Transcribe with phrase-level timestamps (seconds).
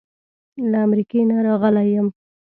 [0.71, 2.07] له امریکې نه راغلی یم.